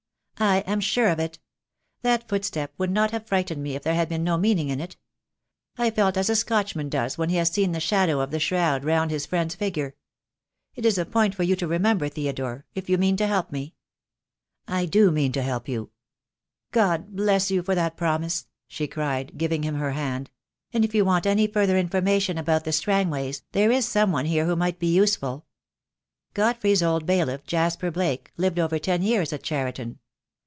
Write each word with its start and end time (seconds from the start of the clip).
"I 0.43 0.61
am 0.61 0.79
sure 0.79 1.07
of 1.09 1.19
it. 1.19 1.37
That 2.01 2.27
footstep 2.27 2.73
would 2.79 2.89
not 2.89 3.11
have 3.11 3.27
frightened 3.27 3.61
me 3.61 3.75
if 3.75 3.83
there 3.83 3.93
had 3.93 4.09
been 4.09 4.23
no 4.23 4.39
meaning 4.39 4.69
in 4.69 4.79
it. 4.81 4.97
I 5.77 5.91
felt 5.91 6.17
as 6.17 6.31
a 6.31 6.35
Scotchman 6.35 6.89
does 6.89 7.15
when 7.15 7.29
he 7.29 7.35
has 7.35 7.51
seen 7.51 7.73
the 7.73 7.79
shadow 7.79 8.19
of 8.19 8.31
the 8.31 8.39
shroud 8.39 8.83
round 8.83 9.11
his 9.11 9.27
friend's 9.27 9.53
figure. 9.53 9.95
It 10.73 10.83
is 10.83 10.97
a 10.97 11.05
point 11.05 11.35
for 11.35 11.43
you 11.43 11.55
to 11.57 11.67
remember, 11.67 12.09
Theodore; 12.09 12.65
if 12.73 12.89
you 12.89 12.97
mean 12.97 13.17
to 13.17 13.27
help 13.27 13.51
me." 13.51 13.75
"I 14.67 14.87
do 14.87 15.11
mean 15.11 15.31
to 15.33 15.43
help 15.43 15.67
you." 15.69 15.91
"Good 16.71 17.15
bless 17.15 17.51
you 17.51 17.61
for 17.61 17.75
that 17.75 17.95
promise," 17.95 18.47
she 18.67 18.87
cried, 18.87 19.37
giving 19.37 19.61
him 19.61 19.75
her 19.75 19.91
hand, 19.91 20.31
"and 20.73 20.83
if 20.83 20.95
you 20.95 21.05
want 21.05 21.27
any 21.27 21.45
further 21.45 21.77
information 21.77 22.39
about 22.39 22.63
the 22.63 22.71
Strangways 22.71 23.43
there 23.51 23.71
is 23.71 23.87
some 23.87 24.11
one 24.11 24.25
here 24.25 24.47
who 24.47 24.55
may 24.55 24.71
be 24.71 24.87
useful. 24.87 25.45
Godfrey's 26.33 26.81
old 26.81 27.05
bailiff, 27.05 27.43
Jasper 27.45 27.91
Blake, 27.91 28.33
lived 28.37 28.57
over 28.57 28.79
ten 28.79 29.03
years 29.03 29.31
at 29.31 29.43
Cheriton. 29.43 29.99